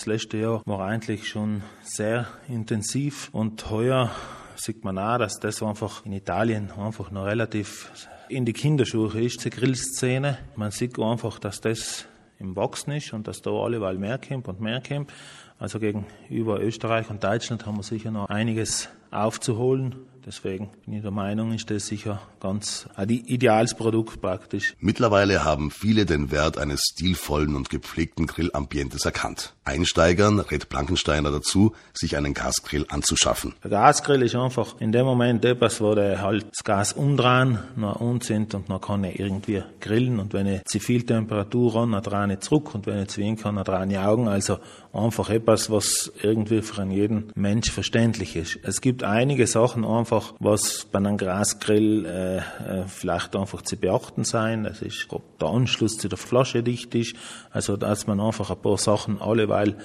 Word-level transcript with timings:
Das 0.00 0.06
letzte 0.06 0.38
Jahr 0.38 0.62
war 0.64 0.80
eigentlich 0.80 1.28
schon 1.28 1.60
sehr 1.82 2.26
intensiv 2.48 3.28
und 3.32 3.68
heuer 3.68 4.10
sieht 4.56 4.82
man 4.82 4.98
auch, 4.98 5.18
dass 5.18 5.38
das 5.40 5.62
einfach 5.62 6.06
in 6.06 6.12
Italien 6.12 6.70
einfach 6.70 7.10
noch 7.10 7.26
relativ 7.26 7.92
in 8.30 8.46
die 8.46 8.54
Kinderschuhe 8.54 9.20
ist, 9.20 9.44
die 9.44 9.50
Grillszene. 9.50 10.38
Man 10.56 10.70
sieht 10.70 10.98
einfach, 10.98 11.38
dass 11.38 11.60
das 11.60 12.06
im 12.38 12.56
Wachsen 12.56 12.92
ist 12.92 13.12
und 13.12 13.28
dass 13.28 13.42
da 13.42 13.50
alleweil 13.50 13.98
mehr 13.98 14.16
kommt 14.16 14.48
und 14.48 14.62
mehr 14.62 14.80
kommt. 14.80 15.12
Also 15.58 15.78
gegenüber 15.78 16.62
Österreich 16.62 17.10
und 17.10 17.22
Deutschland 17.22 17.66
haben 17.66 17.76
wir 17.76 17.82
sicher 17.82 18.10
noch 18.10 18.30
einiges 18.30 18.88
aufzuholen. 19.10 19.94
Deswegen 20.26 20.70
bin 20.84 20.94
ich 20.94 21.02
der 21.02 21.10
Meinung, 21.10 21.52
ist 21.52 21.70
das 21.70 21.86
sicher 21.86 22.20
ganz 22.40 22.88
ein 22.96 23.08
ideales 23.08 23.74
Produkt 23.74 24.20
praktisch. 24.20 24.74
Mittlerweile 24.78 25.44
haben 25.44 25.70
viele 25.70 26.06
den 26.06 26.30
Wert 26.30 26.58
eines 26.58 26.80
stilvollen 26.92 27.54
und 27.54 27.70
gepflegten 27.70 28.26
Grillambientes 28.26 29.04
erkannt. 29.04 29.54
Einsteigern 29.64 30.40
rät 30.40 30.68
Blankensteiner 30.68 31.30
dazu, 31.30 31.74
sich 31.92 32.16
einen 32.16 32.34
Gasgrill 32.34 32.86
anzuschaffen. 32.88 33.54
Der 33.62 33.70
Gasgrill 33.70 34.22
ist 34.22 34.34
einfach 34.34 34.80
in 34.80 34.90
dem 34.90 35.04
Moment 35.04 35.44
etwas, 35.44 35.80
wo 35.80 35.94
der 35.94 36.22
halt 36.22 36.46
das 36.50 36.64
Gas 36.64 36.92
umdrehen, 36.92 37.58
noch 37.76 38.00
sind 38.22 38.54
und 38.54 38.68
dann 38.68 38.80
kann 38.80 39.04
ich 39.04 39.20
irgendwie 39.20 39.62
grillen 39.80 40.18
und 40.18 40.32
wenn 40.32 40.46
ich 40.46 40.64
zu 40.64 40.80
viel 40.80 41.04
Temperatur 41.04 41.76
an, 41.76 41.92
dann 41.92 42.02
drehe 42.02 42.32
ich 42.32 42.40
zurück 42.40 42.74
und 42.74 42.86
wenn 42.86 43.02
ich 43.02 43.08
zu 43.08 43.20
wenig 43.20 43.40
kann, 43.40 43.56
dann 43.56 43.64
drehe 43.64 43.86
ich 43.86 43.98
Augen. 43.98 44.28
Also 44.28 44.58
einfach 44.92 45.30
etwas, 45.30 45.70
was 45.70 46.10
irgendwie 46.22 46.62
für 46.62 46.82
jeden 46.84 47.30
Mensch 47.34 47.70
verständlich 47.70 48.34
ist. 48.34 48.58
Es 48.62 48.80
gibt 48.80 48.99
einige 49.02 49.46
Sachen 49.46 49.84
einfach, 49.84 50.34
was 50.38 50.86
bei 50.90 50.98
einem 50.98 51.16
Grasgrill 51.16 52.06
äh, 52.06 52.36
äh, 52.38 52.42
vielleicht 52.86 53.36
einfach 53.36 53.62
zu 53.62 53.76
beachten 53.76 54.24
sein. 54.24 54.64
Das 54.64 54.82
ist, 54.82 55.06
ob 55.10 55.38
der 55.38 55.48
Anschluss 55.48 55.96
zu 55.98 56.08
der 56.08 56.18
Flasche 56.18 56.62
dicht 56.62 56.94
ist, 56.94 57.14
also 57.50 57.76
dass 57.76 58.06
man 58.06 58.20
einfach 58.20 58.50
ein 58.50 58.60
paar 58.60 58.78
Sachen 58.78 59.20
alleweil 59.20 59.76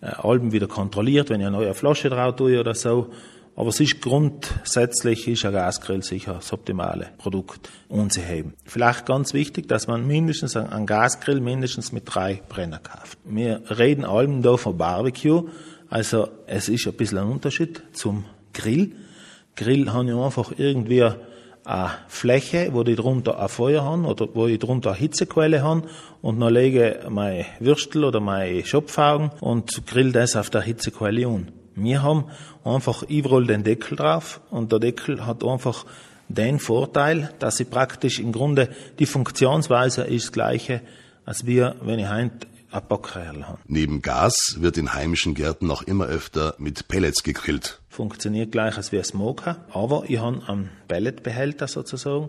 äh, 0.00 0.06
Alben 0.06 0.52
wieder 0.52 0.66
kontrolliert, 0.66 1.30
wenn 1.30 1.40
ich 1.40 1.46
eine 1.46 1.56
neue 1.56 1.74
Flasche 1.74 2.10
drauf 2.10 2.36
tue 2.36 2.60
oder 2.60 2.74
so. 2.74 3.10
Aber 3.56 3.68
es 3.68 3.78
ist 3.78 4.00
grundsätzlich 4.00 5.28
ist 5.28 5.44
ein 5.44 5.52
Gasgrill 5.52 6.02
sicher 6.02 6.34
das 6.34 6.52
optimale 6.52 7.10
Produkt 7.18 7.70
unzuheben. 7.88 8.54
Vielleicht 8.64 9.06
ganz 9.06 9.32
wichtig, 9.32 9.68
dass 9.68 9.86
man 9.86 10.06
mindestens 10.06 10.56
einen 10.56 10.86
Gasgrill 10.86 11.40
mindestens 11.40 11.92
mit 11.92 12.02
drei 12.06 12.42
Brenner 12.48 12.80
kauft. 12.80 13.18
Wir 13.24 13.62
reden 13.78 14.04
allem 14.04 14.42
da 14.42 14.56
von 14.56 14.76
Barbecue. 14.76 15.44
Also 15.88 16.28
es 16.46 16.68
ist 16.68 16.86
ein 16.88 16.94
bisschen 16.94 17.18
ein 17.18 17.28
Unterschied 17.28 17.82
zum 17.92 18.24
Grill. 18.54 18.92
Grill 19.56 19.92
habe 19.92 20.08
ich 20.08 20.16
einfach 20.16 20.52
irgendwie 20.56 21.10
eine 21.64 21.90
Fläche, 22.08 22.70
wo 22.72 22.82
ich 22.82 22.96
drunter 22.96 23.38
ein 23.38 23.48
Feuer 23.48 23.84
habe 23.84 24.02
oder 24.02 24.28
wo 24.34 24.46
ich 24.46 24.58
drunter 24.58 24.90
eine 24.90 24.98
Hitzequelle 24.98 25.62
habe 25.62 25.82
und 26.22 26.40
dann 26.40 26.52
lege 26.52 27.00
ich 27.02 27.10
mein 27.10 27.44
Würstel 27.60 28.04
oder 28.04 28.20
meine 28.20 28.64
Schopfaugen 28.64 29.30
und 29.40 29.86
grill 29.86 30.12
das 30.12 30.36
auf 30.36 30.50
der 30.50 30.62
Hitzequelle 30.62 31.26
an. 31.26 31.48
Wir 31.74 32.02
haben 32.02 32.24
einfach 32.64 33.02
überall 33.04 33.46
den 33.46 33.64
Deckel 33.64 33.96
drauf 33.96 34.40
und 34.50 34.72
der 34.72 34.78
Deckel 34.78 35.26
hat 35.26 35.42
einfach 35.42 35.86
den 36.28 36.58
Vorteil, 36.58 37.32
dass 37.38 37.56
sie 37.56 37.64
praktisch 37.64 38.18
im 38.18 38.32
Grunde 38.32 38.68
die 38.98 39.06
Funktionsweise 39.06 40.02
ist 40.02 40.32
gleiche, 40.32 40.80
als 41.24 41.46
wir, 41.46 41.76
wenn 41.82 41.98
ich 41.98 42.06
heint 42.06 42.46
ein 42.70 42.82
Backerl 42.88 43.46
habe. 43.46 43.58
Neben 43.66 44.02
Gas 44.02 44.56
wird 44.58 44.76
in 44.76 44.94
heimischen 44.94 45.34
Gärten 45.34 45.70
auch 45.70 45.82
immer 45.82 46.06
öfter 46.06 46.54
mit 46.58 46.88
Pellets 46.88 47.22
gegrillt. 47.22 47.80
Funktioniert 47.94 48.50
gleich 48.50 48.76
als 48.76 48.90
wie 48.90 48.98
ein 48.98 49.04
Smoker, 49.04 49.58
aber 49.70 50.02
ich 50.08 50.18
habe 50.18 50.42
einen 50.48 50.68
Pelletbehälter 50.88 51.68
sozusagen. 51.68 52.28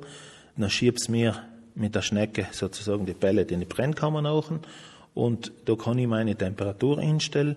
Dann 0.56 0.70
schieb's 0.70 1.10
mir 1.10 1.42
mit 1.74 1.96
der 1.96 2.04
Schnecke 2.04 2.46
sozusagen 2.52 3.08
die 3.08 3.16
Pellet 3.16 3.52
in 3.52 3.62
die 3.62 3.66
Brennkammer 3.66 4.22
nach 4.22 4.52
und 5.16 5.52
da 5.66 5.76
kann 5.76 5.98
ich 5.98 6.06
meine 6.06 6.36
Temperatur 6.36 7.00
einstellen. 7.00 7.56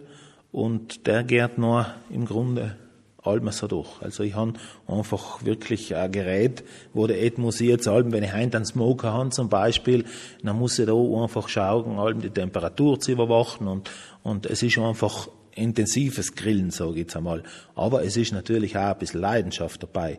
Und 0.52 1.06
der 1.06 1.22
geht 1.22 1.58
nur 1.58 1.84
im 2.08 2.24
Grunde 2.24 2.76
allem 3.22 3.50
so 3.50 3.66
durch. 3.66 4.00
Also 4.00 4.22
ich 4.22 4.34
habe 4.34 4.54
einfach 4.86 5.44
wirklich 5.44 5.94
ein 5.94 6.10
Gerät, 6.10 6.64
wo 6.94 7.06
der 7.06 7.22
et 7.22 7.36
muss 7.36 7.60
jetzt 7.60 7.88
allem, 7.88 8.10
wenn 8.12 8.24
ich 8.24 8.32
einen 8.32 8.64
Smoker 8.64 9.12
habe 9.12 9.28
zum 9.28 9.50
Beispiel, 9.50 10.06
dann 10.42 10.58
muss 10.58 10.78
ich 10.78 10.86
da 10.86 10.94
einfach 10.94 11.50
schauen, 11.50 11.98
allem 11.98 12.22
die 12.22 12.30
Temperatur 12.30 12.98
zu 12.98 13.12
überwachen. 13.12 13.68
Und, 13.68 13.90
und 14.22 14.46
es 14.46 14.62
ist 14.62 14.78
einfach 14.78 15.28
intensives 15.58 16.34
Grillen, 16.34 16.70
sage 16.70 16.92
ich 16.92 16.98
jetzt 16.98 17.16
einmal. 17.16 17.42
Aber 17.74 18.04
es 18.04 18.16
ist 18.16 18.32
natürlich 18.32 18.76
auch 18.76 18.92
ein 18.92 18.98
bisschen 18.98 19.20
Leidenschaft 19.20 19.82
dabei. 19.82 20.18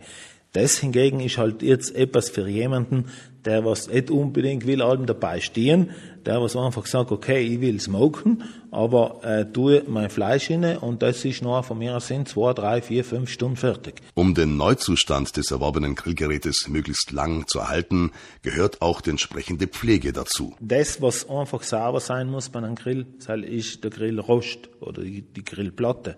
Das 0.54 0.80
hingegen 0.80 1.20
ist 1.20 1.38
halt 1.38 1.62
jetzt 1.62 1.96
etwas 1.96 2.30
für 2.30 2.48
jemanden, 2.48 3.06
der 3.46 3.66
was 3.66 3.88
nicht 3.88 4.12
unbedingt 4.12 4.66
will 4.68 4.82
allem 4.82 5.06
dabei 5.06 5.40
stehen, 5.40 5.92
der 6.26 6.42
was 6.42 6.56
einfach 6.56 6.86
sagt, 6.86 7.12
okay, 7.12 7.42
ich 7.42 7.62
will 7.62 7.80
smoken, 7.80 8.44
aber 8.72 9.24
äh, 9.24 9.46
tue 9.46 9.84
mein 9.88 10.10
Fleisch 10.10 10.52
rein 10.52 10.78
und 10.78 11.02
das 11.02 11.24
ist 11.26 11.42
noch 11.42 11.64
von 11.64 11.78
mir 11.78 12.00
sind 12.00 12.28
zwei, 12.28 12.54
drei, 12.54 12.82
vier, 12.82 13.04
fünf 13.04 13.30
Stunden 13.30 13.56
fertig. 13.56 14.02
Um 14.14 14.34
den 14.34 14.58
Neuzustand 14.58 15.38
des 15.38 15.52
erworbenen 15.52 15.96
Grillgerätes 15.96 16.68
möglichst 16.68 17.12
lang 17.12 17.48
zu 17.48 17.60
erhalten, 17.60 18.12
gehört 18.42 18.82
auch 18.82 19.02
die 19.02 19.12
entsprechende 19.12 19.68
Pflege 19.68 20.12
dazu. 20.14 20.56
Das, 20.60 21.02
was 21.02 21.30
einfach 21.30 21.64
sauber 21.64 22.00
sein 22.00 22.30
muss 22.30 22.50
bei 22.50 22.60
einem 22.60 22.76
Grill, 22.76 23.08
ist 23.44 23.84
der 23.84 23.92
Grillrost 23.92 24.70
oder 24.82 25.02
die 25.02 25.46
Grillplatte. 25.46 26.18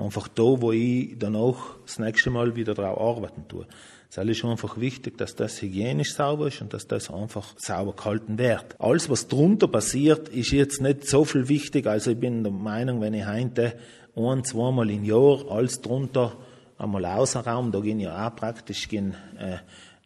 Einfach 0.00 0.28
da, 0.28 0.42
wo 0.42 0.72
ich 0.72 1.16
danach 1.18 1.76
das 1.84 1.98
nächste 1.98 2.30
Mal 2.30 2.56
wieder 2.56 2.74
drauf 2.74 2.98
arbeiten 2.98 3.46
tue. 3.48 3.66
Es 4.08 4.16
ist 4.16 4.44
einfach 4.44 4.80
wichtig, 4.80 5.18
dass 5.18 5.36
das 5.36 5.62
hygienisch 5.62 6.14
sauber 6.14 6.48
ist 6.48 6.60
und 6.60 6.74
dass 6.74 6.88
das 6.88 7.10
einfach 7.10 7.54
sauber 7.58 7.92
gehalten 7.92 8.38
wird. 8.38 8.80
Alles, 8.80 9.08
was 9.08 9.28
drunter 9.28 9.68
passiert, 9.68 10.28
ist 10.30 10.50
jetzt 10.50 10.80
nicht 10.80 11.06
so 11.06 11.24
viel 11.24 11.48
wichtig. 11.48 11.86
Also 11.86 12.10
ich 12.10 12.18
bin 12.18 12.42
der 12.42 12.52
Meinung, 12.52 13.00
wenn 13.00 13.14
ich 13.14 13.24
heute 13.24 13.74
ein, 14.16 14.42
zweimal 14.42 14.90
im 14.90 15.04
Jahr 15.04 15.48
alles 15.48 15.80
drunter 15.80 16.32
einmal 16.76 17.04
ausraum, 17.04 17.70
da 17.70 17.78
gehen 17.78 18.00
ja 18.00 18.26
auch 18.26 18.34
praktisch 18.34 18.88
gehen, 18.88 19.14
äh, 19.38 19.58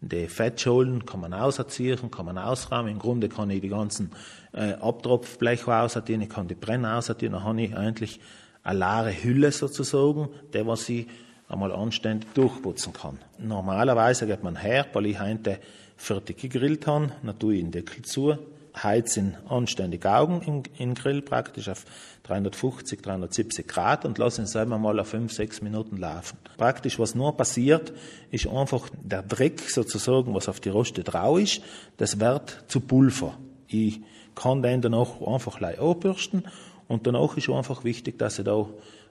die 0.03 0.27
Fettschollen 0.27 1.07
kann 1.07 1.21
man 1.21 1.33
ausziehen, 1.33 2.11
kann 2.11 2.27
man 2.27 2.37
ausräumen. 2.37 2.93
Im 2.93 2.99
Grunde 2.99 3.31
kann 3.31 3.49
ich 3.49 3.63
die 3.63 3.69
ganzen 3.69 4.11
äh, 4.53 4.73
Abtropfbleche 4.73 5.75
ausziehen, 5.75 6.21
ich 6.21 6.29
kann 6.29 6.47
die 6.47 6.55
Brenner 6.55 6.99
ausziehen, 6.99 7.33
dann 7.33 7.45
habe 7.45 7.63
ich 7.63 7.75
eigentlich 7.75 8.21
eine 8.65 8.79
leere 8.79 9.23
Hülle 9.23 9.53
sozusagen, 9.53 10.29
der 10.53 10.67
was 10.67 10.89
ich 10.89 11.07
einmal 11.49 11.73
anständig 11.73 12.33
durchputzen 12.35 12.93
kann. 12.93 13.19
Normalerweise 13.39 14.27
geht 14.27 14.43
man 14.43 14.57
her, 14.57 14.87
weil 14.93 15.07
ich 15.07 15.21
heute 15.21 15.59
fertig 15.97 16.39
gegrillt 16.39 16.87
habe, 16.87 17.13
dann 17.23 17.39
tue 17.39 17.55
ich 17.55 17.61
den 17.61 17.71
Deckel 17.71 18.03
zu, 18.03 18.37
heizen 18.83 19.37
anständig 19.49 20.05
Augen 20.05 20.43
im, 20.43 20.63
im 20.79 20.95
Grill 20.95 21.23
praktisch 21.23 21.69
auf 21.69 21.85
350, 22.25 23.03
370 23.03 23.69
Grad 23.69 24.05
und 24.05 24.19
lasse 24.19 24.43
ihn 24.43 24.47
selber 24.47 24.79
mal 24.79 24.99
auf 24.99 25.09
5, 25.09 25.33
6 25.33 25.63
Minuten 25.63 25.99
laufen. 25.99 26.39
Praktisch, 26.57 26.99
was 26.99 27.15
nur 27.15 27.37
passiert, 27.37 27.93
ist 28.31 28.49
einfach 28.49 28.89
der 29.01 29.23
Dreck 29.23 29.61
sozusagen, 29.61 30.35
was 30.35 30.49
auf 30.49 30.59
die 30.59 30.71
Roste 30.71 31.05
drauf 31.05 31.39
ist, 31.39 31.63
das 31.99 32.19
wird 32.19 32.65
zu 32.67 32.81
Pulver. 32.81 33.39
Ich 33.69 34.01
kann 34.35 34.63
den 34.63 34.81
danach 34.81 35.21
einfach 35.21 35.61
leicht 35.61 35.79
anbürsten 35.79 36.45
und 36.89 37.07
danach 37.07 37.37
ist 37.37 37.49
einfach 37.49 37.85
wichtig, 37.85 38.19
dass 38.19 38.39
ich 38.39 38.45
da 38.45 38.67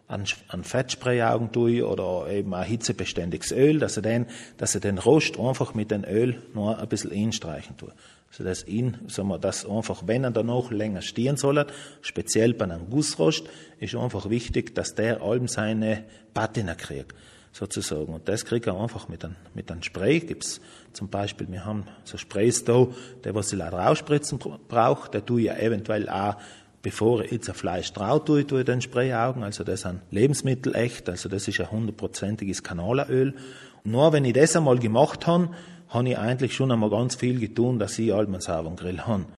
an, 0.07 0.25
an 0.49 0.63
Fettspray-Augen 0.63 1.51
tue 1.51 1.87
oder 1.87 2.29
eben 2.29 2.53
ein 2.53 2.65
hitzebeständiges 2.65 3.51
Öl, 3.51 3.79
dass 3.79 3.97
er 3.97 4.03
den, 4.03 4.25
dass 4.57 4.75
er 4.75 4.81
den 4.81 4.97
Rost 4.97 5.39
einfach 5.39 5.73
mit 5.73 5.91
dem 5.91 6.03
Öl 6.03 6.41
noch 6.53 6.77
ein 6.77 6.87
bisschen 6.87 7.11
einstreichen 7.11 7.77
tue. 7.77 7.93
Also 8.29 8.43
das 8.43 8.67
ihn, 8.67 8.97
sagen 9.07 9.27
wir, 9.27 9.37
das 9.37 9.69
einfach, 9.69 10.03
wenn 10.07 10.23
er 10.23 10.31
danach 10.31 10.71
länger 10.71 11.01
stehen 11.01 11.37
soll, 11.37 11.65
speziell 12.01 12.53
bei 12.53 12.65
einem 12.65 12.89
Gussrost, 12.89 13.45
ist 13.79 13.95
einfach 13.95 14.29
wichtig, 14.29 14.73
dass 14.75 14.95
der 14.95 15.21
allem 15.21 15.47
seine 15.47 16.03
Patina 16.33 16.73
kriegt 16.73 17.13
sozusagen. 17.51 18.11
Und 18.11 18.27
das 18.27 18.45
kriegt 18.45 18.65
er 18.65 18.79
einfach 18.79 19.07
mit 19.07 19.23
einem, 19.23 19.35
mit 19.53 19.71
einem 19.71 19.83
Spray. 19.83 20.19
Gibt's 20.19 20.59
zum 20.91 21.09
Beispiel, 21.09 21.47
wir 21.51 21.63
haben 21.63 21.85
so 22.03 22.17
Sprays 22.17 22.63
da, 22.65 22.87
der 23.23 23.35
was 23.35 23.53
ich 23.53 23.59
leider 23.59 23.77
rausspritzen 23.77 24.39
braucht, 24.67 25.13
der 25.13 25.23
tue 25.23 25.41
ich 25.41 25.47
ja 25.47 25.57
eventuell 25.57 26.09
auch 26.09 26.35
bevor 26.83 27.23
ich 27.23 27.31
jetzt 27.31 27.49
ein 27.49 27.55
Fleisch 27.55 27.91
drauf 27.93 28.25
tue, 28.25 28.45
tue 28.45 28.59
ich 28.59 28.65
den 28.65 28.81
Sprayaugen. 28.81 29.41
Also 29.41 29.63
das 29.63 29.81
sind 29.81 30.01
Lebensmittel 30.11 30.75
echt, 30.75 31.09
also 31.09 31.29
das 31.29 31.47
ist 31.47 31.59
ein 31.59 31.71
hundertprozentiges 31.71 32.61
Canola-Öl. 32.61 33.33
Nur 33.85 34.13
wenn 34.13 34.25
ich 34.25 34.33
das 34.33 34.55
einmal 34.55 34.77
gemacht 34.77 35.25
habe, 35.25 35.49
habe 35.89 36.09
ich 36.09 36.17
eigentlich 36.17 36.53
schon 36.53 36.71
einmal 36.71 36.89
ganz 36.89 37.15
viel 37.15 37.39
getan, 37.39 37.79
dass 37.79 37.97
ich 37.97 38.11
meinen 38.11 38.41
sauberen 38.41 38.75
Grill 38.75 39.01
habe. 39.01 39.25